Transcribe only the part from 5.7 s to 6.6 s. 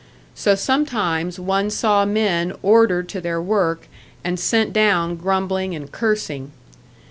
and cursing.